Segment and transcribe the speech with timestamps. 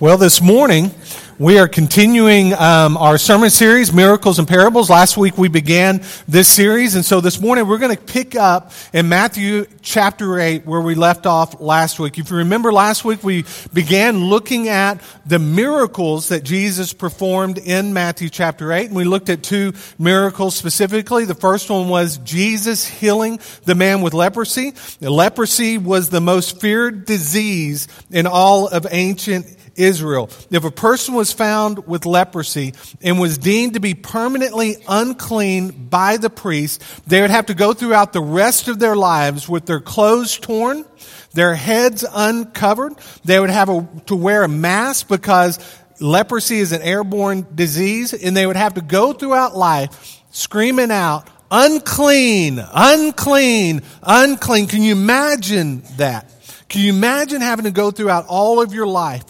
[0.00, 0.92] Well, this morning
[1.40, 4.88] we are continuing um, our sermon series, Miracles and Parables.
[4.88, 8.70] Last week we began this series, and so this morning we're going to pick up
[8.92, 12.18] in Matthew chapter 8 where we left off last week.
[12.18, 17.94] If you remember last week, we began looking at the miracles that Jesus performed in
[17.94, 21.24] Matthew chapter 8, and we looked at two miracles specifically.
[21.24, 24.74] The first one was Jesus healing the man with leprosy.
[25.00, 29.46] Leprosy was the most feared disease in all of ancient
[29.78, 30.28] Israel.
[30.50, 36.16] If a person was found with leprosy and was deemed to be permanently unclean by
[36.16, 39.77] the priest, they would have to go throughout the rest of their lives with their
[39.80, 40.84] clothes torn,
[41.32, 42.94] their heads uncovered.
[43.24, 45.58] They would have a, to wear a mask because
[46.00, 51.28] leprosy is an airborne disease, and they would have to go throughout life screaming out,
[51.50, 54.66] unclean, unclean, unclean.
[54.66, 56.32] Can you imagine that?
[56.68, 59.24] Can you imagine having to go throughout all of your life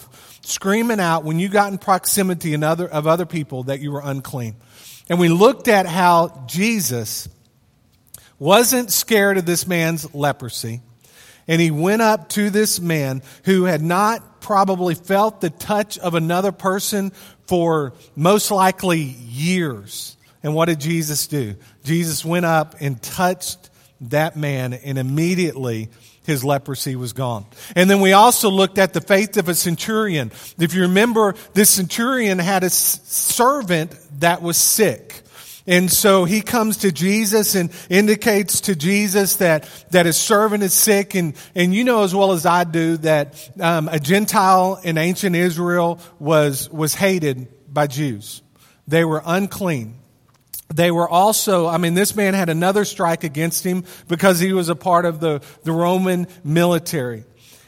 [0.49, 4.55] screaming out when you got in proximity of other people that you were unclean.
[5.09, 7.29] And we looked at how Jesus
[8.39, 10.81] wasn't scared of this man's leprosy.
[11.47, 16.13] And he went up to this man who had not probably felt the touch of
[16.15, 17.11] another person
[17.47, 20.15] for most likely years.
[20.43, 21.55] And what did Jesus do?
[21.83, 23.69] Jesus went up and touched
[24.01, 25.89] that man, and immediately
[26.23, 27.45] his leprosy was gone.
[27.75, 30.31] And then we also looked at the faith of a centurion.
[30.59, 35.23] If you remember, this centurion had a servant that was sick.
[35.69, 40.73] And so he comes to Jesus and indicates to Jesus that, that his servant is
[40.73, 41.13] sick.
[41.13, 45.35] And, and you know as well as I do that um, a Gentile in ancient
[45.35, 48.41] Israel was, was hated by Jews.
[48.87, 49.99] They were unclean.
[50.73, 54.69] They were also, I mean, this man had another strike against him because he was
[54.69, 57.25] a part of the, the Roman military.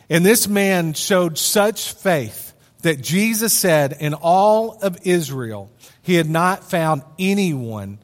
[0.10, 2.52] And this man showed such faith
[2.82, 5.70] that Jesus said in all of Israel,
[6.12, 7.98] he had not found anyone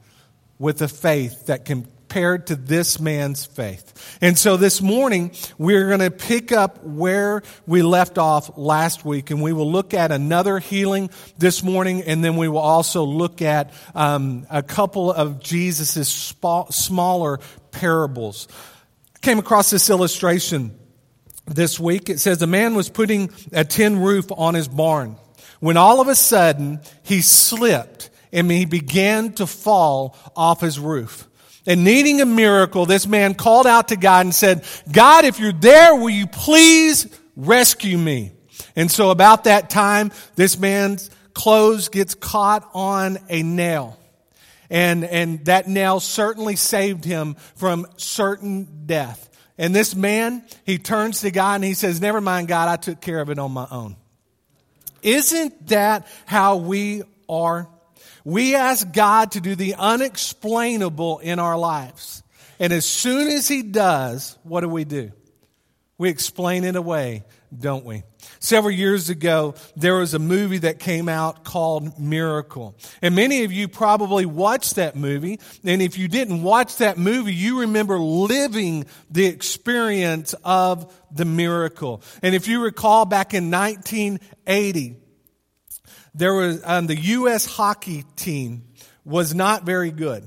[0.59, 4.17] with a faith that compared to this man's faith.
[4.21, 9.29] And so this morning, we're going to pick up where we left off last week,
[9.29, 13.41] and we will look at another healing this morning, and then we will also look
[13.41, 16.33] at um, a couple of Jesus'
[16.69, 17.41] smaller
[17.71, 18.47] parables.
[19.17, 20.79] I came across this illustration
[21.45, 22.09] this week.
[22.09, 25.17] It says a man was putting a tin roof on his barn
[25.59, 31.27] when all of a sudden he slipped and he began to fall off his roof
[31.67, 35.51] and needing a miracle, this man called out to God and said, God, if you're
[35.51, 38.31] there, will you please rescue me?
[38.75, 43.99] And so about that time, this man's clothes gets caught on a nail.
[44.69, 49.29] And, and that nail certainly saved him from certain death.
[49.57, 53.01] And this man, he turns to God and he says, never mind, God, I took
[53.01, 53.97] care of it on my own.
[55.01, 57.69] Isn't that how we are?
[58.23, 62.23] We ask God to do the unexplainable in our lives.
[62.59, 65.11] And as soon as He does, what do we do?
[65.97, 67.23] We explain it away,
[67.57, 68.03] don't we?
[68.39, 72.75] Several years ago, there was a movie that came out called Miracle.
[73.01, 75.39] And many of you probably watched that movie.
[75.63, 82.01] And if you didn't watch that movie, you remember living the experience of the miracle.
[82.21, 84.97] And if you recall back in 1980,
[86.13, 87.45] there was um, the U.S.
[87.45, 88.63] hockey team
[89.03, 90.23] was not very good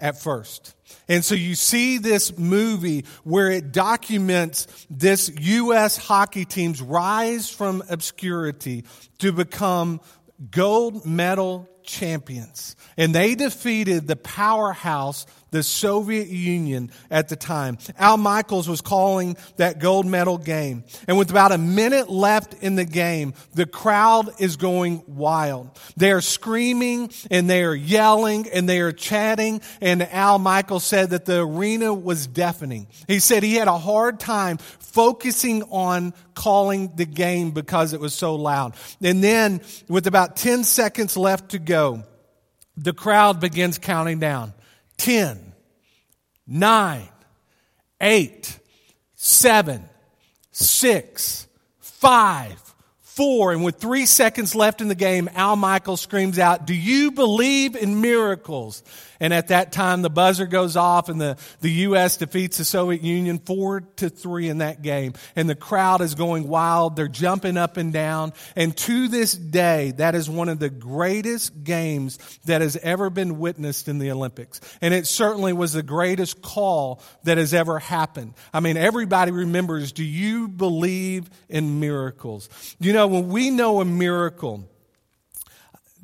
[0.00, 0.74] at first.
[1.08, 5.96] And so you see this movie where it documents this U.S.
[5.96, 8.84] hockey team's rise from obscurity
[9.18, 10.00] to become
[10.50, 12.76] gold medal champions.
[12.96, 17.78] And they defeated the powerhouse the Soviet Union at the time.
[17.98, 20.84] Al Michaels was calling that gold medal game.
[21.08, 25.78] And with about a minute left in the game, the crowd is going wild.
[25.96, 29.60] They are screaming and they are yelling and they are chatting.
[29.80, 32.86] And Al Michaels said that the arena was deafening.
[33.06, 38.14] He said he had a hard time focusing on calling the game because it was
[38.14, 38.74] so loud.
[39.02, 42.04] And then with about 10 seconds left to go,
[42.76, 44.54] the crowd begins counting down.
[44.98, 45.49] 10,
[46.50, 47.08] 9,
[48.00, 48.58] 8,
[49.14, 49.88] 7,
[50.50, 51.46] 6,
[51.78, 53.52] 5, 4.
[53.52, 57.76] And with three seconds left in the game, Al Michaels screams out, Do you believe
[57.76, 58.82] in miracles?
[59.20, 62.16] And at that time, the buzzer goes off and the, the U.S.
[62.16, 65.12] defeats the Soviet Union four to three in that game.
[65.36, 66.96] And the crowd is going wild.
[66.96, 68.32] They're jumping up and down.
[68.56, 73.38] And to this day, that is one of the greatest games that has ever been
[73.38, 74.60] witnessed in the Olympics.
[74.80, 78.34] And it certainly was the greatest call that has ever happened.
[78.54, 82.48] I mean, everybody remembers, do you believe in miracles?
[82.80, 84.66] You know, when we know a miracle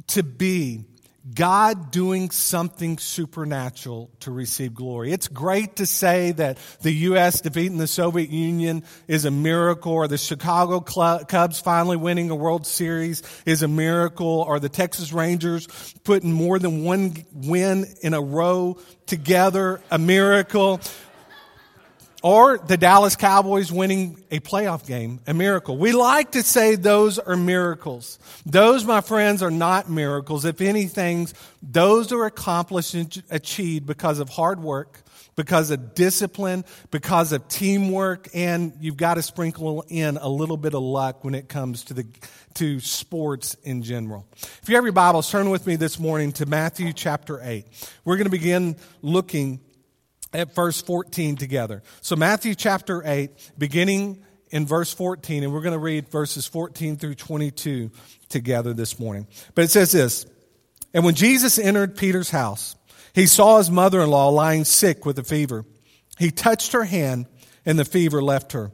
[0.09, 0.85] to be
[1.35, 5.13] God doing something supernatural to receive glory.
[5.13, 7.41] It's great to say that the U.S.
[7.41, 12.67] defeating the Soviet Union is a miracle, or the Chicago Cubs finally winning a World
[12.67, 15.67] Series is a miracle, or the Texas Rangers
[16.05, 20.81] putting more than one win in a row together, a miracle.
[22.23, 25.77] Or the Dallas Cowboys winning a playoff game, a miracle.
[25.77, 28.19] We like to say those are miracles.
[28.45, 30.45] Those, my friends, are not miracles.
[30.45, 31.29] If anything,
[31.63, 35.03] those are accomplished and achieved because of hard work,
[35.37, 40.75] because of discipline, because of teamwork, and you've got to sprinkle in a little bit
[40.75, 42.07] of luck when it comes to the
[42.55, 44.27] to sports in general.
[44.63, 47.67] If you have your Bibles, turn with me this morning to Matthew chapter 8.
[48.05, 49.61] We're going to begin looking
[50.37, 51.83] at verse 14 together.
[52.03, 56.99] So, Matthew chapter 8, beginning in verse 14, and we're going to read verses 14
[56.99, 57.91] through 22
[58.29, 59.27] together this morning.
[59.55, 60.27] But it says this
[60.93, 62.77] And when Jesus entered Peter's house,
[63.15, 65.65] he saw his mother in law lying sick with a fever.
[66.19, 67.27] He touched her hand,
[67.65, 68.71] and the fever left her.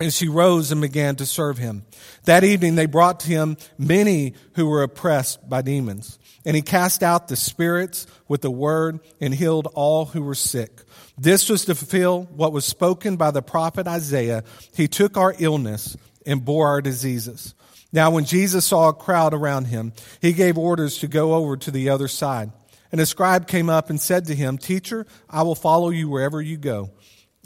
[0.00, 1.84] And she rose and began to serve him.
[2.24, 6.18] That evening they brought to him many who were oppressed by demons.
[6.48, 10.80] And he cast out the spirits with the word and healed all who were sick.
[11.18, 14.44] This was to fulfill what was spoken by the prophet Isaiah.
[14.74, 17.54] He took our illness and bore our diseases.
[17.92, 19.92] Now when Jesus saw a crowd around him,
[20.22, 22.50] he gave orders to go over to the other side.
[22.90, 26.40] And a scribe came up and said to him, Teacher, I will follow you wherever
[26.40, 26.92] you go.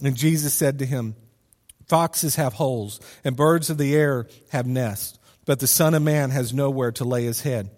[0.00, 1.16] And Jesus said to him,
[1.88, 6.30] Foxes have holes, and birds of the air have nests, but the Son of Man
[6.30, 7.68] has nowhere to lay his head.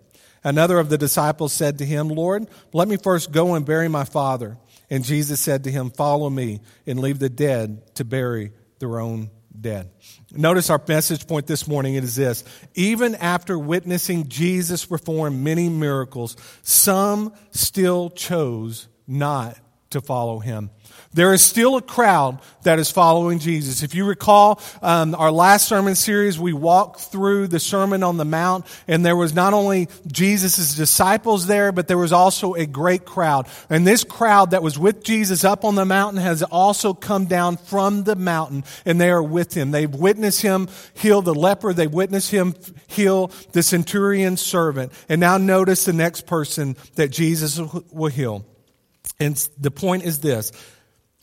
[0.45, 4.05] Another of the disciples said to him, Lord, let me first go and bury my
[4.05, 4.59] father.
[4.91, 9.31] And Jesus said to him, Follow me and leave the dead to bury their own
[9.59, 9.91] dead.
[10.31, 12.45] Notice our message point this morning is this.
[12.75, 19.59] Even after witnessing Jesus perform many miracles, some still chose not
[19.95, 20.71] to follow him.
[21.15, 23.85] There is still a crowd that is following Jesus.
[23.85, 28.25] If you recall um, our last sermon series, we walked through the Sermon on the
[28.25, 33.05] Mount, and there was not only Jesus' disciples there, but there was also a great
[33.05, 33.47] crowd.
[33.71, 37.59] And this crowd that was with Jesus up on the mountain has also come down
[37.59, 39.71] from the mountain, and they are with him.
[39.71, 41.73] They've witnessed him heal the leper.
[41.73, 42.55] They've witnessed him
[42.89, 44.93] heal the centurion's servant.
[45.09, 47.61] And now notice the next person that Jesus
[47.93, 48.45] will heal.
[49.25, 50.53] And the point is this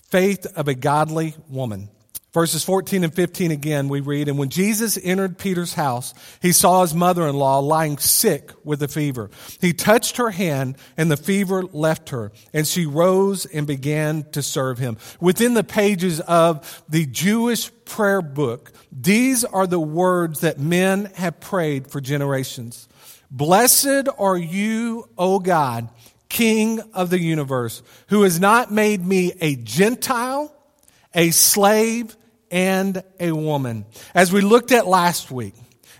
[0.09, 1.89] faith of a godly woman.
[2.33, 6.81] Verses 14 and 15 again, we read, And when Jesus entered Peter's house, he saw
[6.81, 9.29] his mother in law lying sick with a fever.
[9.59, 14.41] He touched her hand, and the fever left her, and she rose and began to
[14.41, 14.97] serve him.
[15.19, 21.41] Within the pages of the Jewish prayer book, these are the words that men have
[21.41, 22.87] prayed for generations.
[23.29, 25.89] Blessed are you, O God
[26.31, 30.55] King of the universe, who has not made me a Gentile,
[31.13, 32.15] a slave,
[32.49, 33.85] and a woman.
[34.15, 35.53] As we looked at last week,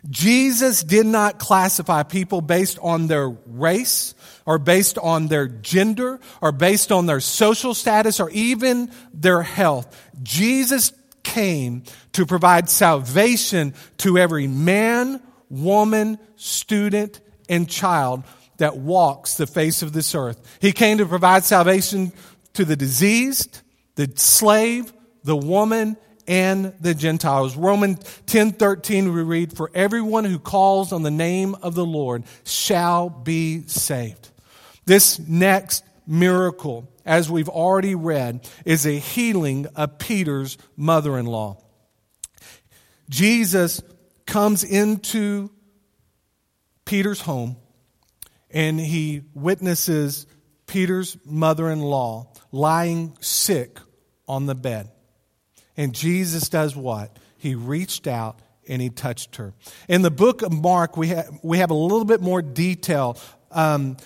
[0.10, 6.54] Jesus did not classify people based on their race or based on their gender or
[6.54, 10.12] based on their social status or even their health.
[10.24, 18.24] Jesus came to provide salvation to every man, woman, student, and child
[18.62, 20.40] that walks the face of this earth.
[20.62, 22.14] He came to provide salvation
[22.54, 23.62] to the diseased,
[23.96, 27.58] the slave, the woman, and the Gentiles.
[27.58, 32.24] Romans 10 13, we read, For everyone who calls on the name of the Lord
[32.44, 34.30] shall be saved.
[34.86, 41.58] This next miracle, as we've already read, is a healing of Peter's mother in law.
[43.10, 43.82] Jesus
[44.28, 45.50] comes into
[46.86, 47.56] Peter's home
[48.54, 50.26] and he witnesses
[50.68, 53.80] Peter's mother in law lying sick
[54.28, 54.90] on the bed.
[55.78, 57.18] And Jesus does what?
[57.38, 59.54] He reached out and he touched her.
[59.88, 63.18] In the book of Mark, we have, we have a little bit more detail
[63.52, 63.98] um,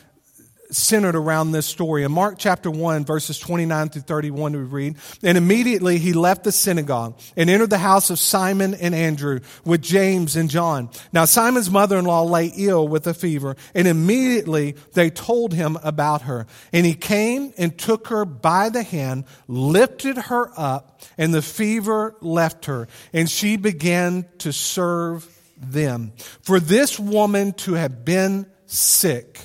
[0.72, 2.04] centered around this story.
[2.04, 6.52] In Mark chapter 1, verses 29 through 31, we read, And immediately he left the
[6.52, 10.90] synagogue and entered the house of Simon and Andrew with James and John.
[11.14, 16.48] Now Simon's mother-in-law lay ill with a fever, and immediately they told him about her.
[16.74, 22.16] And he came and took her by the hand, lifted her up, and the fever
[22.22, 26.12] left her, and she began to serve them.
[26.42, 29.40] For this woman to have been sick,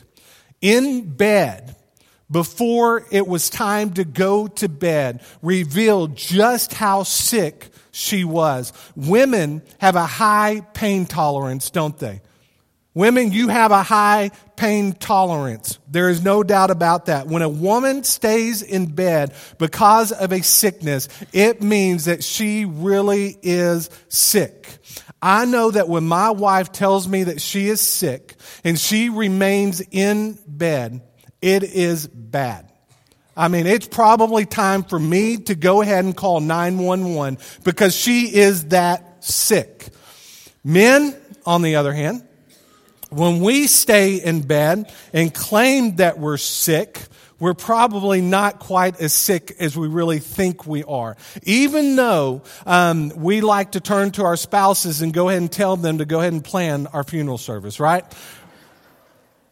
[0.60, 1.76] in bed
[2.30, 8.72] before it was time to go to bed revealed just how sick she was.
[8.94, 12.20] Women have a high pain tolerance, don't they?
[12.92, 15.78] Women, you have a high pain tolerance.
[15.88, 17.28] There is no doubt about that.
[17.28, 23.38] When a woman stays in bed because of a sickness, it means that she really
[23.42, 24.78] is sick.
[25.22, 29.82] I know that when my wife tells me that she is sick and she remains
[29.90, 31.02] in bed,
[31.42, 32.70] it is bad.
[33.36, 38.34] I mean, it's probably time for me to go ahead and call 911 because she
[38.34, 39.88] is that sick.
[40.64, 42.26] Men, on the other hand,
[43.10, 47.00] when we stay in bed and claim that we're sick,
[47.40, 51.16] we're probably not quite as sick as we really think we are.
[51.42, 55.76] Even though um, we like to turn to our spouses and go ahead and tell
[55.76, 58.04] them to go ahead and plan our funeral service, right?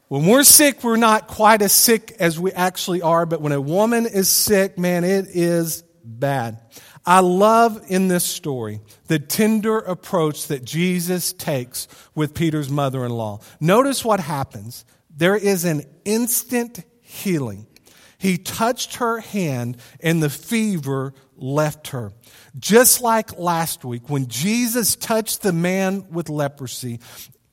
[0.09, 3.61] When we're sick, we're not quite as sick as we actually are, but when a
[3.61, 6.61] woman is sick, man, it is bad.
[7.05, 13.13] I love in this story the tender approach that Jesus takes with Peter's mother in
[13.13, 13.41] law.
[13.61, 14.85] Notice what happens.
[15.15, 17.67] There is an instant healing.
[18.19, 22.13] He touched her hand and the fever left her.
[22.59, 26.99] Just like last week, when Jesus touched the man with leprosy,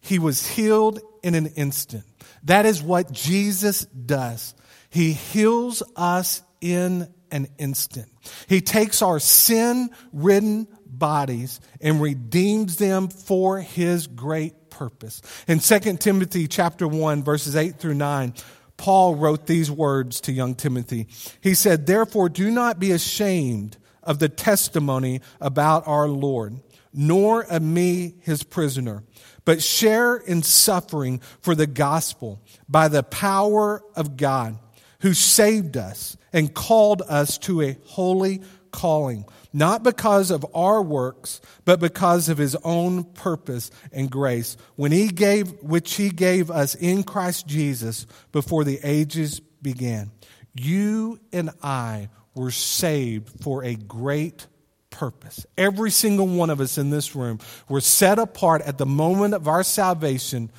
[0.02, 2.04] he was healed in an instant.
[2.44, 4.56] That is what Jesus does.
[4.90, 8.08] He heals us in an instant.
[8.48, 15.22] He takes our sin ridden bodies and redeems them for his great purpose.
[15.48, 18.34] In 2 Timothy chapter 1 verses 8 through 9,
[18.78, 21.08] Paul wrote these words to young Timothy.
[21.42, 26.60] He said, "Therefore do not be ashamed of the testimony about our Lord,
[26.94, 29.04] nor of me his prisoner,
[29.44, 34.60] but share in suffering for the gospel by the power of God."
[35.06, 38.42] who saved us and called us to a holy
[38.72, 39.24] calling,
[39.56, 45.08] not because of our works, but because of his own purpose and grace, when he
[45.08, 50.12] gave, which he gave us in Christ Jesus before the ages began.
[50.54, 54.46] You and I were saved for a great
[54.90, 55.46] purpose.
[55.58, 59.48] Every single one of us in this room were set apart at the moment of
[59.48, 60.52] our salvation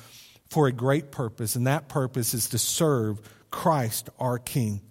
[0.49, 4.81] for a great purpose, and that purpose is to serve Christ our King.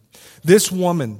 [0.44, 1.18] This woman,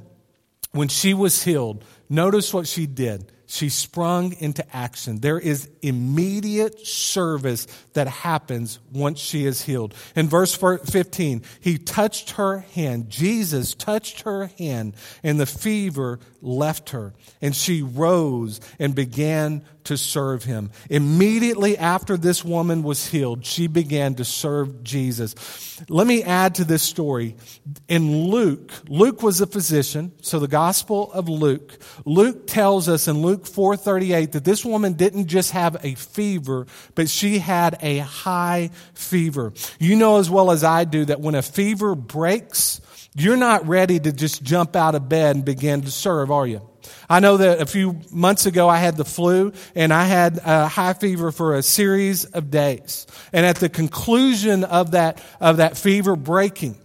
[0.77, 5.21] when she was healed, notice what she did she sprung into action.
[5.21, 9.95] There is immediate service that happens once she is healed.
[10.15, 13.09] In verse 15, he touched her hand.
[13.09, 19.97] Jesus touched her hand, and the fever left her, and she rose and began to
[19.97, 20.71] serve him.
[20.91, 25.81] Immediately after this woman was healed, she began to serve Jesus.
[25.89, 27.37] Let me add to this story.
[27.89, 33.23] In Luke, Luke was a physician, so the Gospel of Luke, Luke tells us in
[33.37, 38.71] Luke 4:38 that this woman didn't just have a fever, but she had a high
[38.95, 39.53] fever.
[39.79, 42.81] You know as well as I do that when a fever breaks,
[43.15, 46.63] you're not ready to just jump out of bed and begin to serve, are you?
[47.11, 50.67] I know that a few months ago I had the flu and I had a
[50.67, 53.07] high fever for a series of days.
[53.35, 56.79] And at the conclusion of that, of that fever breaking,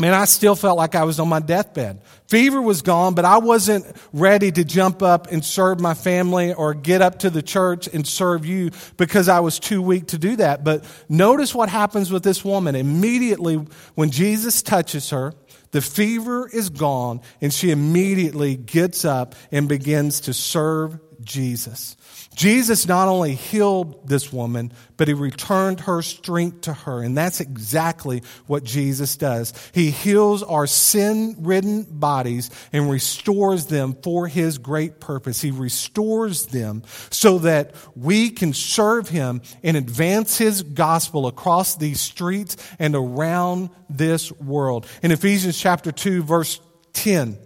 [0.00, 2.00] man, I still felt like I was on my deathbed.
[2.28, 6.74] Fever was gone, but I wasn't ready to jump up and serve my family or
[6.74, 10.36] get up to the church and serve you because I was too weak to do
[10.36, 10.64] that.
[10.64, 12.74] But notice what happens with this woman.
[12.74, 15.34] Immediately when Jesus touches her,
[15.72, 21.96] the fever is gone, and she immediately gets up and begins to serve Jesus.
[22.36, 27.02] Jesus not only healed this woman, but he returned her strength to her.
[27.02, 29.52] And that's exactly what Jesus does.
[29.74, 35.42] He heals our sin ridden bodies and restores them for his great purpose.
[35.42, 42.00] He restores them so that we can serve him and advance his gospel across these
[42.00, 44.86] streets and around this world.
[45.02, 46.60] In Ephesians chapter 2, verse
[46.92, 47.36] 10,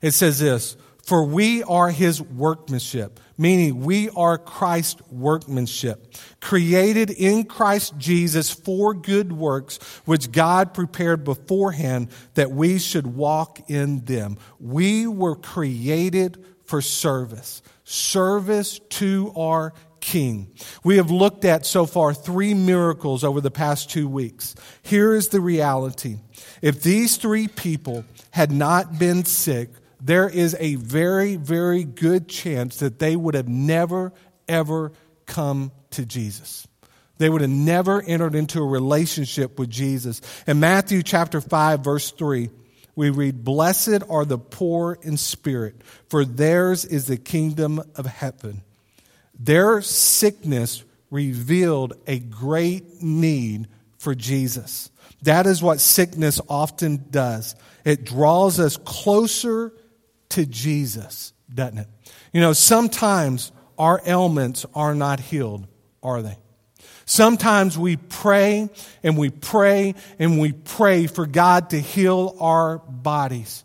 [0.00, 7.44] it says this, For we are his workmanship meaning we are Christ's workmanship, created in
[7.44, 14.38] Christ Jesus for good works, which God prepared beforehand that we should walk in them.
[14.60, 20.52] We were created for service, service to our King.
[20.84, 24.54] We have looked at so far three miracles over the past two weeks.
[24.82, 26.18] Here is the reality.
[26.60, 29.70] If these three people had not been sick,
[30.04, 34.12] there is a very, very good chance that they would have never,
[34.46, 34.92] ever
[35.24, 36.68] come to Jesus.
[37.16, 40.20] They would have never entered into a relationship with Jesus.
[40.46, 42.50] In Matthew chapter 5, verse 3,
[42.94, 45.80] we read, Blessed are the poor in spirit,
[46.10, 48.62] for theirs is the kingdom of heaven.
[49.38, 54.90] Their sickness revealed a great need for Jesus.
[55.22, 57.56] That is what sickness often does.
[57.86, 59.72] It draws us closer
[60.34, 61.88] to Jesus, doesn't it?
[62.32, 65.66] You know, sometimes our ailments are not healed,
[66.02, 66.36] are they?
[67.06, 68.68] Sometimes we pray
[69.02, 73.62] and we pray and we pray for God to heal our bodies.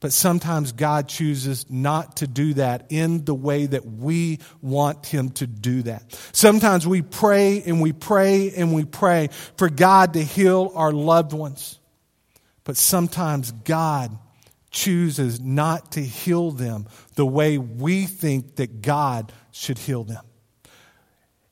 [0.00, 5.30] But sometimes God chooses not to do that in the way that we want Him
[5.32, 6.18] to do that.
[6.32, 11.32] Sometimes we pray and we pray and we pray for God to heal our loved
[11.32, 11.78] ones.
[12.64, 14.18] But sometimes God
[14.70, 16.86] chooses not to heal them
[17.16, 20.24] the way we think that God should heal them.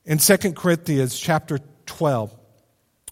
[0.05, 2.35] In 2 Corinthians chapter 12,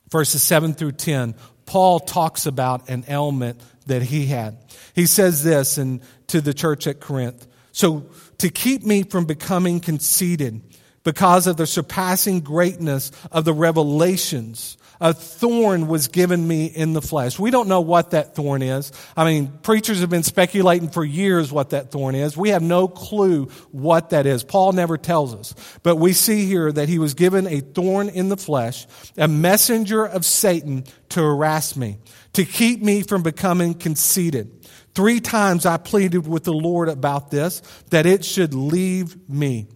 [0.09, 1.35] verses 7 through 10,
[1.65, 4.57] Paul talks about an ailment that he had.
[4.95, 7.45] He says this in, to the church at Corinth.
[7.71, 8.09] So
[8.39, 10.61] to keep me from becoming conceited
[11.03, 17.01] because of the surpassing greatness of the revelations, a thorn was given me in the
[17.01, 17.37] flesh.
[17.37, 18.91] We don't know what that thorn is.
[19.15, 22.35] I mean, preachers have been speculating for years what that thorn is.
[22.35, 24.43] We have no clue what that is.
[24.43, 25.53] Paul never tells us.
[25.83, 28.87] But we see here that he was given a thorn in the flesh,
[29.17, 31.99] a messenger of Satan to harass me,
[32.33, 34.67] to keep me from becoming conceited.
[34.95, 37.61] Three times I pleaded with the Lord about this,
[37.91, 39.67] that it should leave me.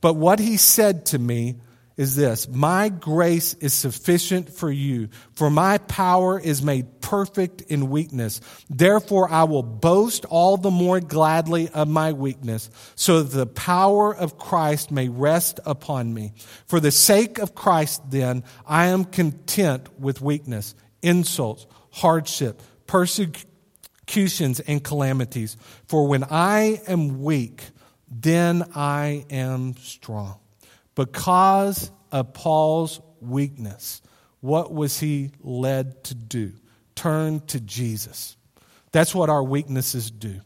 [0.00, 1.56] But what he said to me
[2.00, 7.90] is this My grace is sufficient for you, for my power is made perfect in
[7.90, 8.40] weakness.
[8.70, 14.16] Therefore, I will boast all the more gladly of my weakness, so that the power
[14.16, 16.32] of Christ may rest upon me.
[16.64, 24.82] For the sake of Christ, then, I am content with weakness, insults, hardship, persecutions, and
[24.82, 25.58] calamities.
[25.86, 27.62] For when I am weak,
[28.10, 30.40] then I am strong.
[30.94, 34.02] Because of Paul's weakness,
[34.40, 36.52] what was he led to do?
[36.94, 38.36] Turn to Jesus.
[38.92, 40.40] That's what our weaknesses do.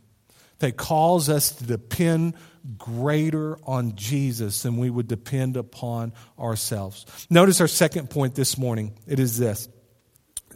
[0.59, 2.35] They cause us to depend
[2.79, 7.27] greater on Jesus than we would depend upon ourselves.
[7.29, 8.95] Notice our second point this morning.
[9.07, 9.69] It is this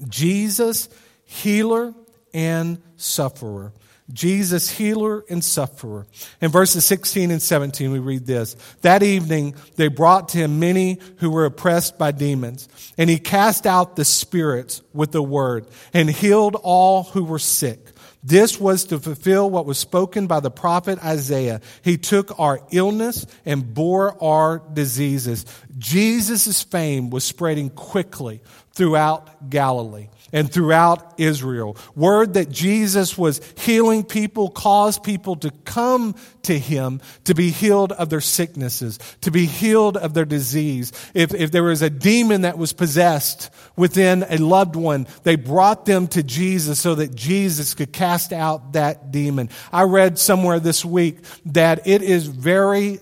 [0.09, 0.88] Jesus,
[1.25, 1.94] healer
[2.33, 3.73] and sufferer.
[4.12, 6.07] Jesus, healer and sufferer.
[6.40, 8.57] In verses 16 and 17, we read this.
[8.81, 13.66] That evening, they brought to him many who were oppressed by demons, and he cast
[13.66, 17.92] out the spirits with the word and healed all who were sick.
[18.23, 21.61] This was to fulfill what was spoken by the prophet Isaiah.
[21.83, 25.47] He took our illness and bore our diseases.
[25.79, 28.42] Jesus' fame was spreading quickly
[28.79, 31.77] throughout Galilee and throughout Israel.
[31.97, 37.91] Word that Jesus was healing people caused people to come to him to be healed
[37.91, 40.93] of their sicknesses, to be healed of their disease.
[41.12, 45.85] If, if there was a demon that was possessed within a loved one, they brought
[45.85, 49.51] them to Jesus so that Jesus could cast out that demon.
[49.73, 53.01] I read somewhere this week that it is very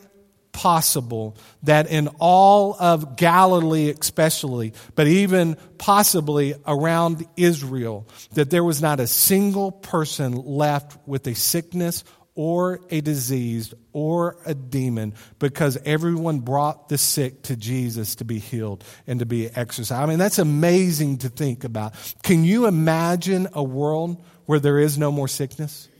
[0.56, 8.80] possible that in all of Galilee, especially, but even possibly around Israel, that there was
[8.80, 15.76] not a single person left with a sickness or a disease or a demon because
[15.84, 19.92] everyone brought the sick to Jesus to be healed and to be exorcised.
[19.92, 21.92] I mean, that's amazing to think about.
[22.22, 25.90] Can you imagine a world where there is no more sickness?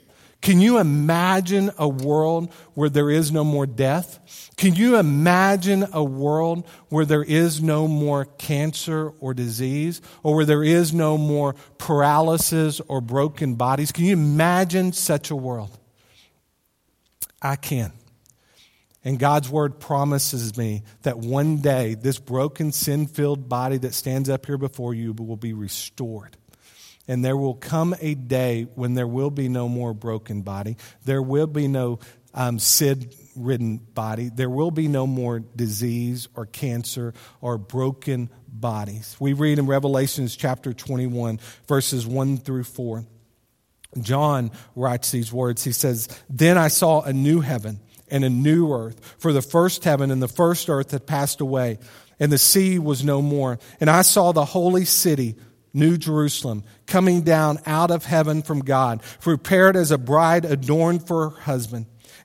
[0.46, 4.52] Can you imagine a world where there is no more death?
[4.56, 10.44] Can you imagine a world where there is no more cancer or disease, or where
[10.44, 13.90] there is no more paralysis or broken bodies?
[13.90, 15.76] Can you imagine such a world?
[17.42, 17.90] I can.
[19.02, 24.30] And God's word promises me that one day this broken, sin filled body that stands
[24.30, 26.37] up here before you will be restored.
[27.09, 30.77] And there will come a day when there will be no more broken body.
[31.05, 32.01] There will be no
[32.35, 34.29] um, SID ridden body.
[34.29, 39.16] There will be no more disease or cancer or broken bodies.
[39.21, 43.05] We read in Revelations chapter 21, verses 1 through 4.
[44.01, 45.64] John writes these words.
[45.64, 49.85] He says, Then I saw a new heaven and a new earth, for the first
[49.85, 51.79] heaven and the first earth had passed away,
[52.21, 53.59] and the sea was no more.
[53.81, 55.37] And I saw the holy city
[55.72, 61.31] New Jerusalem, coming down out of heaven from God, prepared as a bride adorned for
[61.31, 61.87] her husband.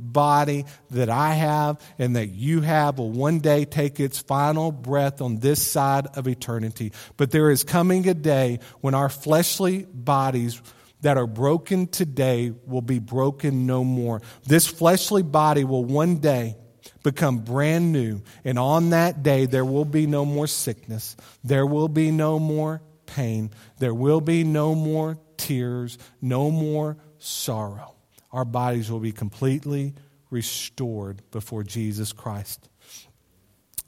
[0.00, 5.20] body that I have and that you have will one day take its final breath
[5.20, 6.92] on this side of eternity.
[7.16, 10.60] But there is coming a day when our fleshly bodies
[11.02, 14.20] that are broken today will be broken no more.
[14.44, 16.56] This fleshly body will one day
[17.02, 18.22] become brand new.
[18.44, 21.16] And on that day, there will be no more sickness.
[21.42, 23.50] There will be no more pain.
[23.78, 27.94] There will be no more tears, no more sorrow
[28.32, 29.94] our bodies will be completely
[30.30, 32.68] restored before Jesus Christ.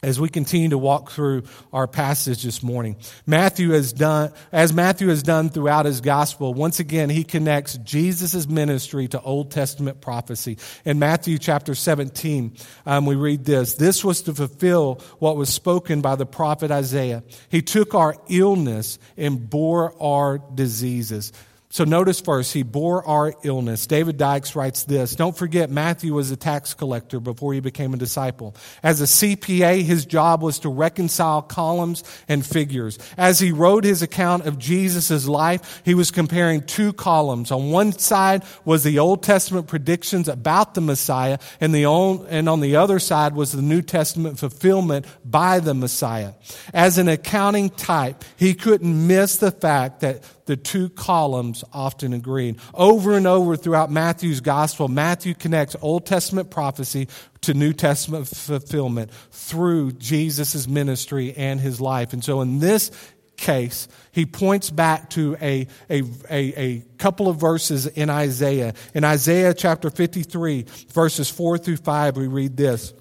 [0.05, 5.07] As we continue to walk through our passage this morning, Matthew has done, as Matthew
[5.11, 10.59] has done throughout his gospel, once again, he connects Jesus' ministry to Old Testament prophecy.
[10.85, 16.01] In Matthew chapter 17, um, we read this This was to fulfill what was spoken
[16.01, 17.23] by the prophet Isaiah.
[17.49, 21.33] He took our illness and bore our diseases.
[21.73, 23.87] So notice first, he bore our illness.
[23.87, 27.97] David Dykes writes this Don't forget, Matthew was a tax collector before he became a
[27.97, 28.55] disciple.
[28.83, 32.99] As a CPA, his job was to reconcile columns and figures.
[33.17, 37.51] As he wrote his account of Jesus' life, he was comparing two columns.
[37.51, 42.51] On one side was the Old Testament predictions about the Messiah, and, the old, and
[42.51, 46.35] on the other side was the New Testament fulfillment by the Messiah.
[46.75, 52.59] As an accounting type, he couldn't miss the fact that the two columns often agreed.
[52.75, 57.09] Over and over throughout Matthew's gospel, Matthew connects Old Testament prophecy
[57.43, 62.13] to New Testament fulfillment through Jesus' ministry and his life.
[62.13, 62.91] And so in this
[63.37, 68.75] case, he points back to a, a, a, a, couple of verses in Isaiah.
[68.95, 72.95] In Isaiah chapter 53, verses 4 through 5, we read this.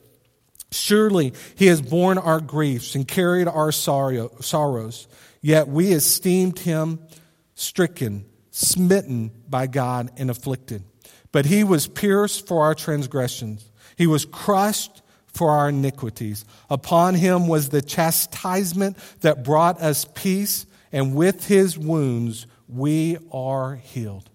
[0.71, 5.07] Surely he has borne our griefs and carried our sorrow, sorrows,
[5.41, 6.99] yet we esteemed him
[7.61, 10.83] stricken, smitten by God, and afflicted.
[11.31, 16.43] But he was pierced for our transgressions, he was crushed for our iniquities.
[16.69, 23.75] Upon him was the chastisement that brought us peace, and with his wounds we are
[23.75, 24.29] healed.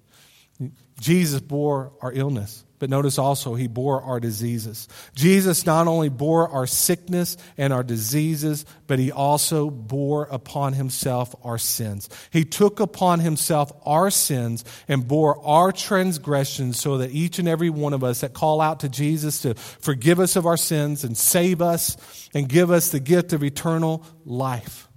[1.01, 2.65] Jesus bore our illness.
[2.79, 4.87] But notice also, he bore our diseases.
[5.15, 11.35] Jesus not only bore our sickness and our diseases, but he also bore upon himself
[11.43, 12.09] our sins.
[12.31, 17.71] He took upon himself our sins and bore our transgressions so that each and every
[17.71, 21.17] one of us that call out to Jesus to forgive us of our sins and
[21.17, 21.97] save us
[22.35, 24.89] and give us the gift of eternal life.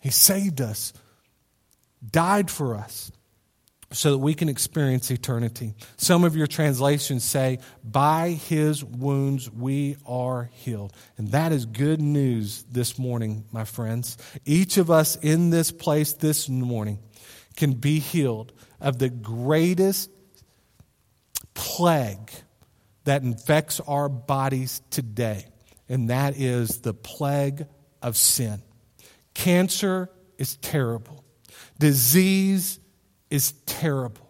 [0.00, 0.92] He saved us,
[2.10, 3.10] died for us
[3.92, 5.74] so that we can experience eternity.
[5.96, 10.92] Some of your translations say, By his wounds we are healed.
[11.16, 14.16] And that is good news this morning, my friends.
[14.44, 17.00] Each of us in this place this morning
[17.56, 20.10] can be healed of the greatest
[21.54, 22.30] plague
[23.04, 25.46] that infects our bodies today,
[25.88, 27.66] and that is the plague
[28.02, 28.62] of sin.
[29.34, 31.24] Cancer is terrible.
[31.78, 32.79] Disease
[33.30, 34.28] is terrible.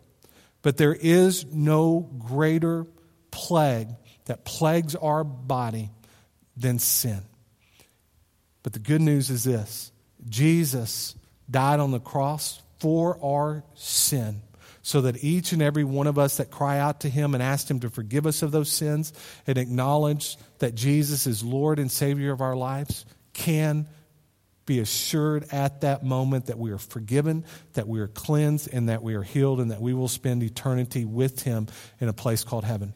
[0.62, 2.86] But there is no greater
[3.30, 3.88] plague
[4.26, 5.90] that plagues our body
[6.56, 7.22] than sin.
[8.62, 9.90] But the good news is this
[10.28, 11.14] Jesus
[11.50, 14.42] died on the cross for our sin
[14.82, 17.70] so that each and every one of us that cry out to him and ask
[17.70, 19.12] him to forgive us of those sins
[19.46, 23.88] and acknowledge that Jesus is Lord and Savior of our lives can
[24.70, 29.02] be assured at that moment that we are forgiven, that we are cleansed, and that
[29.02, 31.66] we are healed, and that we will spend eternity with Him
[31.98, 32.94] in a place called heaven.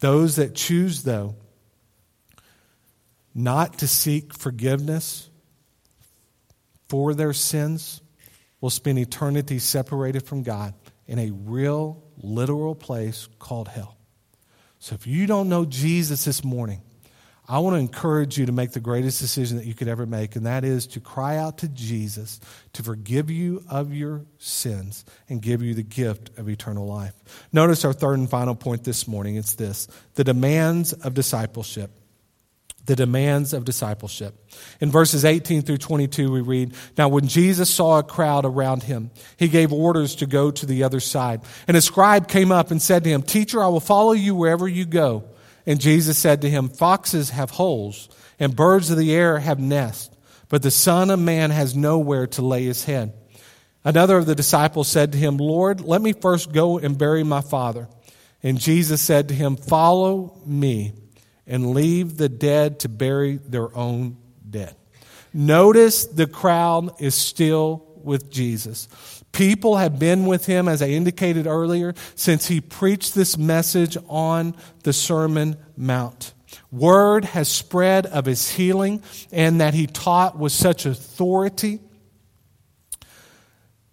[0.00, 1.36] Those that choose, though,
[3.32, 5.30] not to seek forgiveness
[6.88, 8.00] for their sins
[8.60, 10.74] will spend eternity separated from God
[11.06, 13.96] in a real, literal place called hell.
[14.80, 16.82] So if you don't know Jesus this morning,
[17.46, 20.34] I want to encourage you to make the greatest decision that you could ever make,
[20.34, 22.40] and that is to cry out to Jesus
[22.72, 27.12] to forgive you of your sins and give you the gift of eternal life.
[27.52, 31.90] Notice our third and final point this morning it's this the demands of discipleship.
[32.86, 34.34] The demands of discipleship.
[34.78, 39.10] In verses 18 through 22, we read Now, when Jesus saw a crowd around him,
[39.38, 41.40] he gave orders to go to the other side.
[41.66, 44.68] And a scribe came up and said to him, Teacher, I will follow you wherever
[44.68, 45.24] you go.
[45.66, 50.14] And Jesus said to him, Foxes have holes, and birds of the air have nests,
[50.48, 53.14] but the Son of Man has nowhere to lay his head.
[53.84, 57.40] Another of the disciples said to him, Lord, let me first go and bury my
[57.40, 57.88] father.
[58.42, 60.92] And Jesus said to him, Follow me
[61.46, 64.16] and leave the dead to bury their own
[64.48, 64.74] dead.
[65.32, 68.88] Notice the crowd is still with Jesus.
[69.34, 74.54] People have been with him, as I indicated earlier, since he preached this message on
[74.84, 76.32] the Sermon Mount.
[76.70, 81.80] Word has spread of his healing and that he taught with such authority.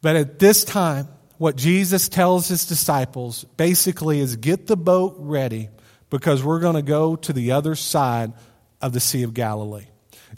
[0.04, 1.08] But at this time,
[1.40, 5.70] what Jesus tells his disciples basically is get the boat ready
[6.12, 8.34] because we're going to go to the other side
[8.80, 9.88] of the Sea of Galilee.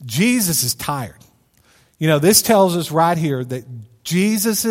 [0.06, 1.20] Jesus is tired.
[2.00, 3.66] You know, this tells us right here that
[4.14, 4.64] Jesus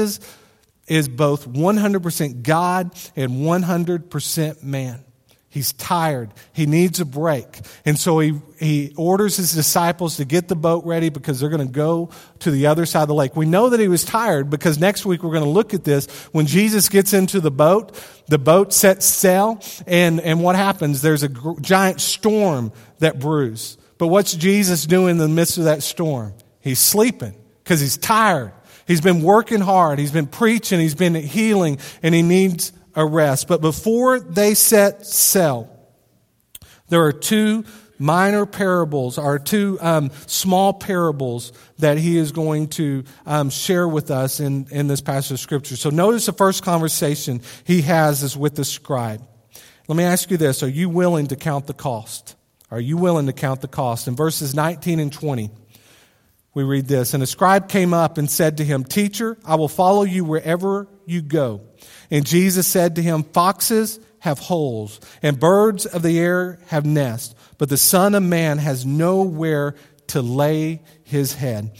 [0.88, 5.04] is, both 100% God and 100% man.
[5.48, 6.30] He's tired.
[6.52, 7.58] He needs a break.
[7.84, 11.66] And so he, he orders his disciples to get the boat ready because they're going
[11.66, 13.34] to go to the other side of the lake.
[13.34, 16.06] We know that he was tired because next week we're going to look at this.
[16.32, 21.02] When Jesus gets into the boat, the boat sets sail, and, and what happens?
[21.02, 23.76] There's a gr- giant storm that brews.
[23.98, 26.32] But what's Jesus doing in the midst of that storm?
[26.60, 28.52] He's sleeping because he's tired.
[28.92, 29.98] He's been working hard.
[29.98, 30.78] He's been preaching.
[30.78, 33.48] He's been healing, and he needs a rest.
[33.48, 35.74] But before they set sail,
[36.90, 37.64] there are two
[37.98, 44.10] minor parables, or two um, small parables that he is going to um, share with
[44.10, 45.76] us in, in this passage of Scripture.
[45.76, 49.26] So notice the first conversation he has is with the scribe.
[49.88, 52.36] Let me ask you this Are you willing to count the cost?
[52.70, 54.06] Are you willing to count the cost?
[54.06, 55.50] In verses 19 and 20,
[56.54, 59.68] we read this And a scribe came up and said to him, Teacher, I will
[59.68, 61.62] follow you wherever you go.
[62.10, 67.34] And Jesus said to him, Foxes have holes, and birds of the air have nests,
[67.58, 69.74] but the Son of Man has nowhere
[70.08, 71.76] to lay his head.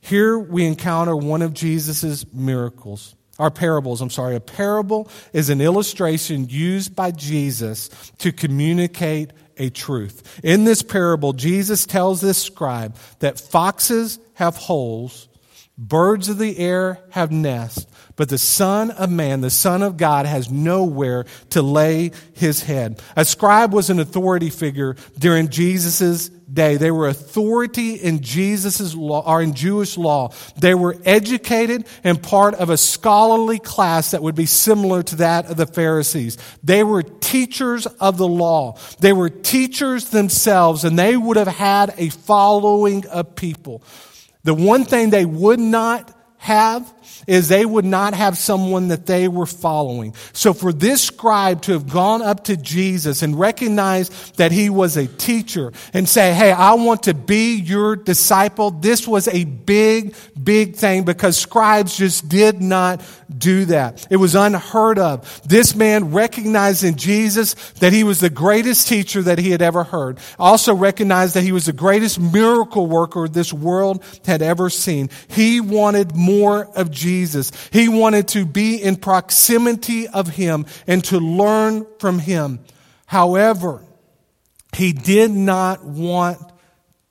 [0.00, 3.14] Here we encounter one of Jesus' miracles.
[3.38, 4.36] Our parables, I'm sorry.
[4.36, 10.40] A parable is an illustration used by Jesus to communicate a truth.
[10.42, 15.28] In this parable, Jesus tells this scribe that foxes have holes,
[15.78, 17.86] birds of the air have nests,
[18.16, 23.00] but the Son of Man, the Son of God, has nowhere to lay his head.
[23.16, 26.76] A scribe was an authority figure during Jesus' day.
[26.76, 30.30] They were authority in Jesus' law, or in Jewish law.
[30.56, 35.46] They were educated and part of a scholarly class that would be similar to that
[35.46, 36.38] of the Pharisees.
[36.62, 38.78] They were teachers of the law.
[39.00, 43.82] They were teachers themselves, and they would have had a following of people.
[44.44, 46.93] The one thing they would not have
[47.26, 50.14] is they would not have someone that they were following.
[50.32, 54.96] So for this scribe to have gone up to Jesus and recognize that he was
[54.96, 58.70] a teacher and say, Hey, I want to be your disciple.
[58.70, 63.02] This was a big, big thing because scribes just did not
[63.36, 64.06] do that.
[64.10, 65.42] It was unheard of.
[65.46, 69.84] This man recognized in Jesus that he was the greatest teacher that he had ever
[69.84, 70.18] heard.
[70.38, 75.10] Also recognized that he was the greatest miracle worker this world had ever seen.
[75.28, 77.52] He wanted more of Jesus.
[77.72, 82.60] He wanted to be in proximity of Him and to learn from Him.
[83.06, 83.84] However,
[84.74, 86.38] he did not want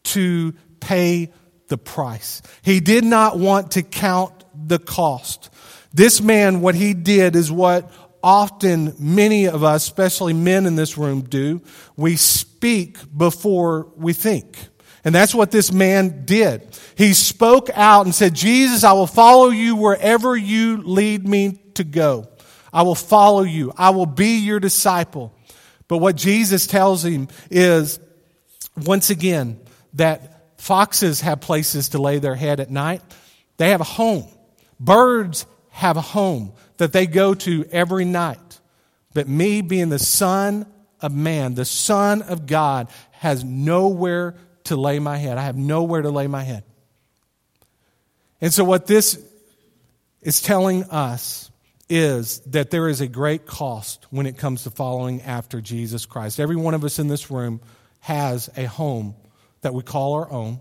[0.04, 1.32] to pay
[1.70, 2.42] the price.
[2.62, 5.50] He did not want to count the cost.
[5.94, 7.92] This man, what he did is what
[8.22, 11.62] often many of us, especially men in this room, do.
[11.96, 14.58] We speak before we think.
[15.04, 16.80] And that's what this man did.
[16.96, 21.84] He spoke out and said, Jesus, I will follow you wherever you lead me to
[21.84, 22.30] go.
[22.72, 23.74] I will follow you.
[23.78, 25.34] I will be your disciple.
[25.88, 28.00] But what Jesus tells him is,
[28.78, 29.60] once again,
[29.96, 33.02] that foxes have places to lay their head at night.
[33.58, 34.28] They have a home.
[34.80, 38.60] Birds have a home that they go to every night.
[39.14, 40.66] But me being the son
[41.02, 45.38] of man, the son of God, has nowhere to lay my head.
[45.38, 46.64] I have nowhere to lay my head.
[48.42, 49.24] And so, what this
[50.22, 51.52] is telling us
[51.90, 56.40] is that there is a great cost when it comes to following after Jesus Christ.
[56.40, 57.62] Every one of us in this room
[58.00, 59.16] has a home
[59.62, 60.60] that we call our own.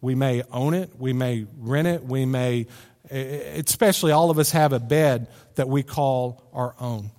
[0.00, 2.66] We may own it, we may rent it, we may,
[3.10, 7.10] especially all of us have a bed that we call our own.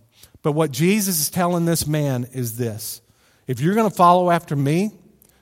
[0.42, 3.02] But what Jesus is telling this man is this
[3.48, 4.92] if you're going to follow after me,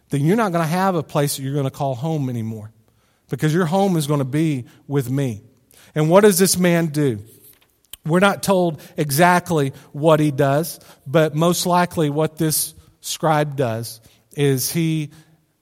[0.09, 2.71] then you're not going to have a place that you're going to call home anymore
[3.29, 5.41] because your home is going to be with me.
[5.93, 7.23] And what does this man do?
[8.05, 13.99] We're not told exactly what he does, but most likely what this scribe does
[14.35, 15.11] is he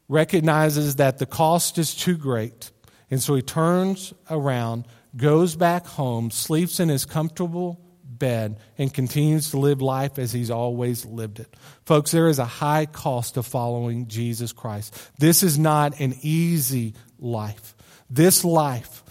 [0.09, 2.71] recognizes that the cost is too great.
[3.09, 7.79] And so he turns around, goes back home, sleeps in his comfortable
[8.17, 11.55] bed, and continues to live life as he's always lived it.
[11.85, 14.95] Folks, there is a high cost of following Jesus Christ.
[15.19, 17.75] This is not an easy life.
[18.09, 19.03] This life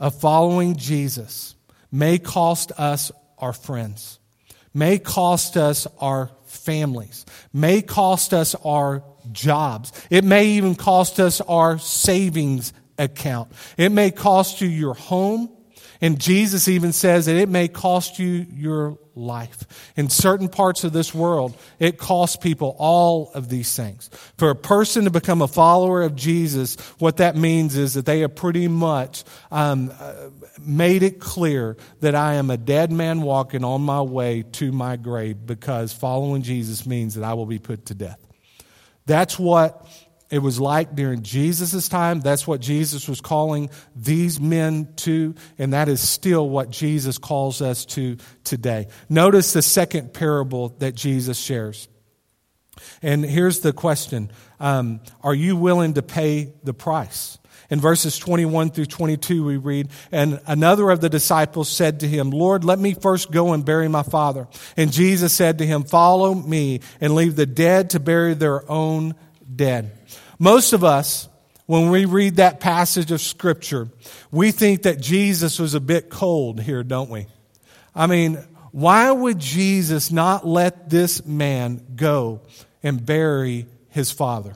[0.00, 1.54] of following Jesus
[1.90, 4.18] may cost us our friends,
[4.74, 9.92] may cost us our families, may cost us our jobs.
[10.10, 13.52] It may even cost us our savings account.
[13.76, 15.50] It may cost you your home.
[16.00, 19.92] And Jesus even says that it may cost you your life.
[19.96, 24.08] In certain parts of this world, it costs people all of these things.
[24.36, 28.20] For a person to become a follower of Jesus, what that means is that they
[28.20, 30.30] have pretty much um, uh,
[30.60, 34.96] made it clear that I am a dead man walking on my way to my
[34.96, 38.24] grave because following Jesus means that I will be put to death.
[39.06, 39.84] That's what
[40.30, 42.20] it was like during Jesus' time.
[42.20, 47.62] That's what Jesus was calling these men to, and that is still what Jesus calls
[47.62, 48.88] us to today.
[49.08, 51.88] Notice the second parable that Jesus shares.
[53.02, 57.38] And here's the question um, Are you willing to pay the price?
[57.70, 62.30] In verses 21 through 22, we read, And another of the disciples said to him,
[62.30, 64.48] Lord, let me first go and bury my father.
[64.76, 69.14] And Jesus said to him, Follow me and leave the dead to bury their own
[69.54, 69.97] dead.
[70.38, 71.28] Most of us,
[71.66, 73.88] when we read that passage of Scripture,
[74.30, 77.26] we think that Jesus was a bit cold here, don't we?
[77.94, 78.36] I mean,
[78.70, 82.40] why would Jesus not let this man go
[82.82, 84.54] and bury his father?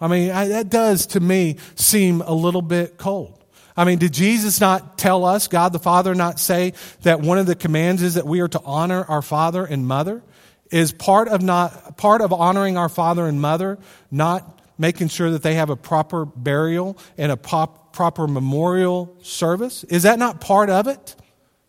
[0.00, 3.38] I mean, I, that does to me seem a little bit cold.
[3.76, 6.72] I mean, did Jesus not tell us, God the Father not say
[7.02, 10.22] that one of the commands is that we are to honor our father and mother?
[10.70, 13.78] Is part of not part of honoring our father and mother
[14.10, 19.84] not making sure that they have a proper burial and a pop, proper memorial service?
[19.84, 21.16] Is that not part of it?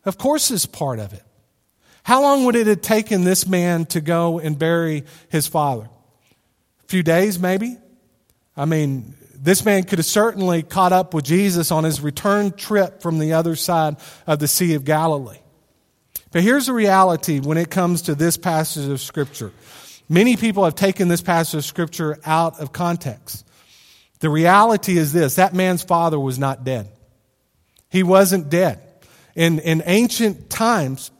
[0.05, 1.23] Of course it's part of it.
[2.03, 5.89] How long would it have taken this man to go and bury his father?
[6.83, 7.77] A few days, maybe?
[8.57, 13.01] I mean, this man could have certainly caught up with Jesus on his return trip
[13.01, 13.95] from the other side
[14.27, 15.39] of the Sea of Galilee.
[16.31, 19.51] But here's the reality when it comes to this passage of Scripture.
[20.09, 23.47] Many people have taken this passage of Scripture out of context.
[24.19, 26.89] The reality is this that man's father was not dead.
[27.89, 28.81] He wasn't dead.
[29.35, 31.11] In, in ancient times,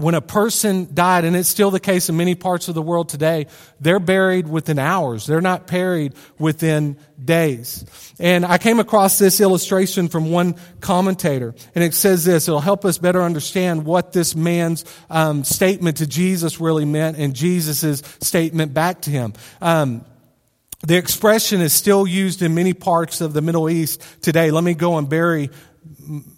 [0.00, 3.08] when a person died, and it's still the case in many parts of the world
[3.08, 3.46] today,
[3.80, 5.26] they're buried within hours.
[5.26, 7.84] They're not buried within days.
[8.18, 12.48] And I came across this illustration from one commentator, and it says this.
[12.48, 17.34] It'll help us better understand what this man's um, statement to Jesus really meant and
[17.34, 19.34] Jesus' statement back to him.
[19.60, 20.04] Um,
[20.82, 24.50] the expression is still used in many parts of the Middle East today.
[24.50, 25.50] Let me go and bury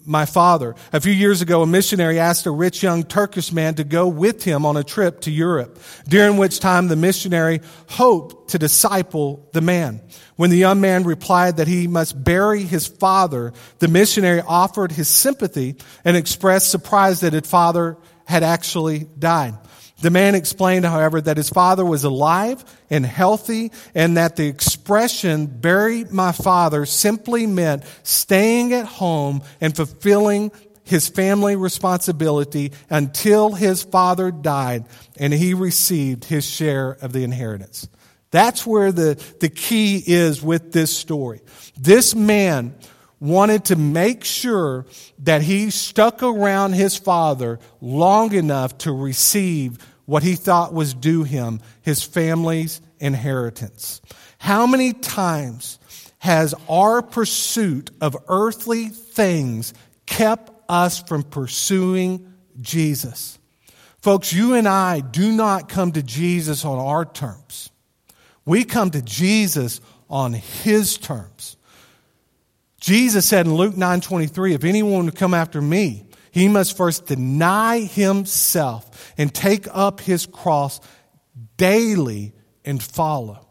[0.05, 0.75] my father.
[0.91, 4.43] A few years ago, a missionary asked a rich young Turkish man to go with
[4.43, 9.61] him on a trip to Europe, during which time the missionary hoped to disciple the
[9.61, 10.01] man.
[10.35, 15.07] When the young man replied that he must bury his father, the missionary offered his
[15.07, 19.55] sympathy and expressed surprise that his father had actually died.
[20.03, 25.45] The man explained, however, that his father was alive and healthy and that the expression
[25.45, 30.51] bury my father simply meant staying at home and fulfilling
[30.83, 34.83] his family responsibility until his father died
[35.17, 37.87] and he received his share of the inheritance.
[38.29, 41.39] That's where the, the key is with this story.
[41.79, 42.75] This man
[43.21, 44.85] wanted to make sure
[45.19, 51.23] that he stuck around his father long enough to receive what he thought was due
[51.23, 54.01] him, his family's inheritance.
[54.37, 55.79] How many times
[56.19, 59.73] has our pursuit of earthly things
[60.05, 63.39] kept us from pursuing Jesus?
[64.01, 67.69] Folks, you and I do not come to Jesus on our terms.
[68.45, 71.55] We come to Jesus on his terms.
[72.81, 76.03] Jesus said in Luke 9:23, if anyone would come after me,
[76.33, 80.81] he must first deny himself and take up his cross
[81.57, 82.33] daily
[82.65, 83.47] and follow.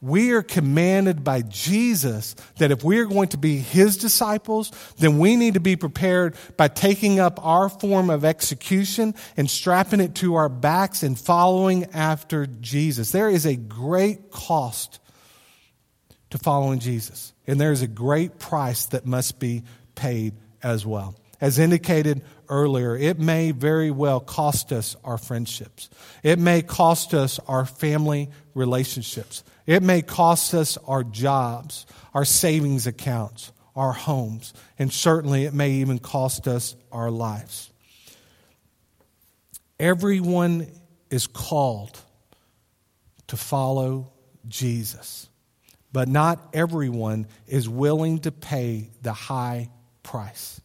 [0.00, 5.20] We are commanded by Jesus that if we are going to be his disciples, then
[5.20, 10.16] we need to be prepared by taking up our form of execution and strapping it
[10.16, 13.12] to our backs and following after Jesus.
[13.12, 14.98] There is a great cost
[16.30, 19.62] to following Jesus, and there is a great price that must be
[19.94, 21.14] paid as well.
[21.40, 25.88] As indicated earlier, it may very well cost us our friendships.
[26.22, 29.44] It may cost us our family relationships.
[29.66, 35.72] It may cost us our jobs, our savings accounts, our homes, and certainly it may
[35.72, 37.70] even cost us our lives.
[39.78, 40.66] Everyone
[41.10, 41.96] is called
[43.28, 44.12] to follow
[44.48, 45.28] Jesus,
[45.92, 49.70] but not everyone is willing to pay the high
[50.02, 50.60] price.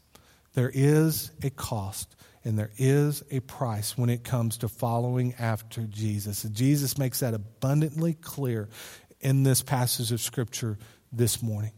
[0.54, 5.82] There is a cost and there is a price when it comes to following after
[5.84, 6.44] Jesus.
[6.44, 8.70] And Jesus makes that abundantly clear
[9.22, 10.78] in this passage of Scripture
[11.12, 11.72] this morning.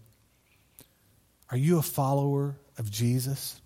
[1.51, 3.61] Are you a follower of Jesus?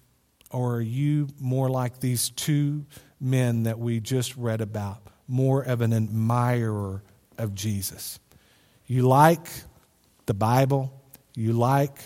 [0.52, 2.86] Or are you more like these two
[3.20, 7.04] men that we just read about, more of an admirer
[7.38, 8.20] of Jesus?
[8.86, 9.48] You like
[10.26, 10.92] the Bible,
[11.36, 12.00] you like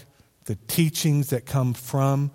[0.46, 2.32] the teachings that come from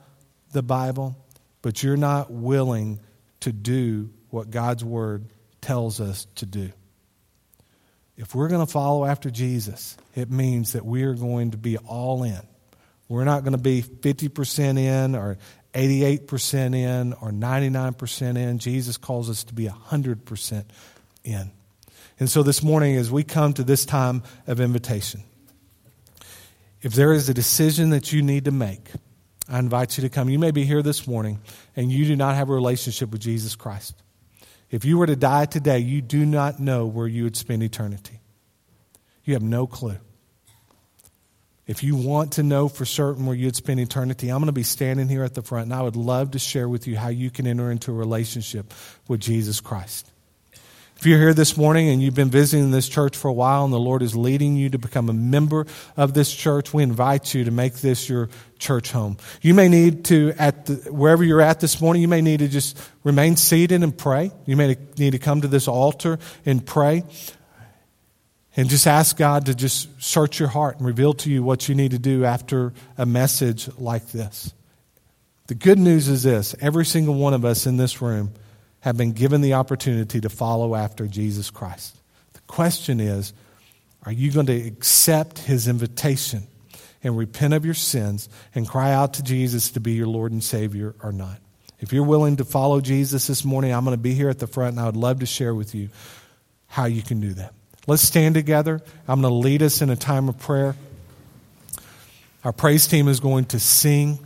[0.53, 1.17] the Bible,
[1.63, 3.01] but you're not willing
[3.41, 5.27] to do what God's Word
[5.61, 6.71] tells us to do.
[8.17, 11.79] If we're going to follow after Jesus, it means that we are going to be
[11.79, 12.41] all in.
[13.09, 15.39] We're not going to be 50% in or
[15.73, 18.59] 88% in or 99% in.
[18.59, 20.65] Jesus calls us to be 100%
[21.25, 21.51] in.
[22.19, 25.23] And so this morning, as we come to this time of invitation,
[26.83, 28.91] if there is a decision that you need to make,
[29.49, 30.29] I invite you to come.
[30.29, 31.41] You may be here this morning
[31.75, 33.95] and you do not have a relationship with Jesus Christ.
[34.71, 38.21] If you were to die today, you do not know where you would spend eternity.
[39.25, 39.97] You have no clue.
[41.67, 44.63] If you want to know for certain where you'd spend eternity, I'm going to be
[44.63, 47.31] standing here at the front and I would love to share with you how you
[47.31, 48.73] can enter into a relationship
[49.07, 50.11] with Jesus Christ.
[50.99, 53.73] If you're here this morning and you've been visiting this church for a while and
[53.73, 55.65] the Lord is leading you to become a member
[55.97, 58.29] of this church, we invite you to make this your
[58.59, 59.17] church home.
[59.41, 62.49] You may need to, at the, wherever you're at this morning, you may need to
[62.49, 64.33] just remain seated and pray.
[64.45, 67.05] You may need to come to this altar and pray
[68.57, 71.77] and just ask God to just search your heart and reveal to you what you
[71.77, 74.53] need to do after a message like this.
[75.47, 78.33] The good news is this every single one of us in this room
[78.81, 81.97] have been given the opportunity to follow after Jesus Christ.
[82.33, 83.33] The question is
[84.05, 86.47] are you going to accept his invitation
[87.03, 90.43] and repent of your sins and cry out to Jesus to be your Lord and
[90.43, 91.39] Savior or not?
[91.81, 94.47] If you're willing to follow Jesus this morning, I'm going to be here at the
[94.47, 95.91] front and I would love to share with you
[96.66, 97.55] how you can do that.
[97.87, 98.81] Let's stand together.
[99.07, 100.74] I'm going to lead us in a time of prayer.
[102.45, 104.18] Our praise team is going to sing.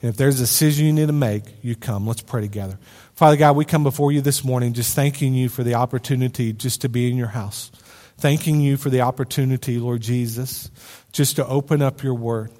[0.00, 2.06] And if there's a decision you need to make, you come.
[2.06, 2.78] Let's pray together.
[3.14, 6.82] Father God, we come before you this morning just thanking you for the opportunity just
[6.82, 7.72] to be in your house.
[8.18, 10.70] Thanking you for the opportunity, Lord Jesus,
[11.12, 12.52] just to open up your word.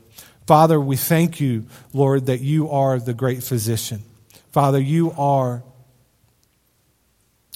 [0.46, 4.02] Father, we thank you, Lord, that you are the great physician.
[4.50, 5.62] Father, you are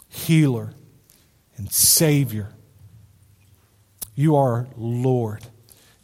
[0.08, 0.74] healer
[1.56, 2.50] and Savior.
[4.14, 5.46] You are Lord.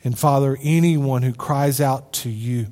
[0.02, 2.68] And Father, anyone who cries out to you,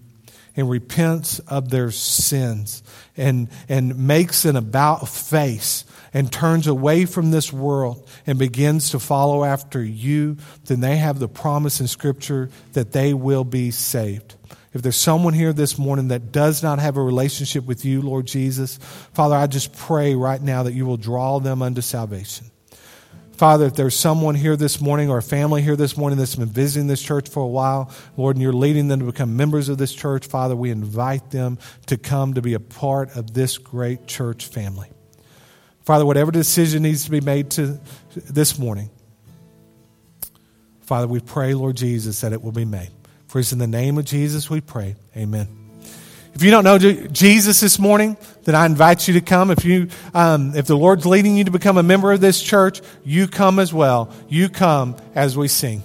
[0.56, 2.82] and repents of their sins
[3.16, 5.84] and, and makes an about face
[6.14, 11.18] and turns away from this world and begins to follow after you, then they have
[11.18, 14.34] the promise in Scripture that they will be saved.
[14.72, 18.26] If there's someone here this morning that does not have a relationship with you, Lord
[18.26, 18.78] Jesus,
[19.14, 22.50] Father, I just pray right now that you will draw them unto salvation.
[23.36, 26.48] Father, if there's someone here this morning or a family here this morning that's been
[26.48, 29.76] visiting this church for a while, Lord, and you're leading them to become members of
[29.76, 34.06] this church, Father, we invite them to come to be a part of this great
[34.06, 34.88] church family.
[35.82, 37.78] Father, whatever decision needs to be made to
[38.14, 38.88] this morning,
[40.80, 42.90] Father, we pray, Lord Jesus, that it will be made.
[43.28, 44.96] For it's in the name of Jesus we pray.
[45.14, 45.65] Amen.
[46.36, 48.14] If you don't know Jesus this morning,
[48.44, 49.50] then I invite you to come.
[49.50, 52.82] If you, um, if the Lord's leading you to become a member of this church,
[53.06, 54.10] you come as well.
[54.28, 55.82] You come as we sing.